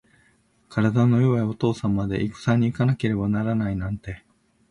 [0.67, 4.25] 体の弱いお父さんまで、いくさに行かなければならないなんて。